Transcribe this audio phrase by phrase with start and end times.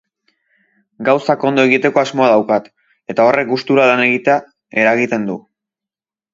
[1.09, 2.71] Gauzak ondo egiteko asmoa daukat,
[3.15, 4.41] eta horrek gustura lan egitea
[4.83, 5.41] reagiten du.